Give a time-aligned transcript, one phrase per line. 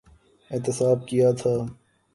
[0.51, 1.53] احتساب کیا تھا۔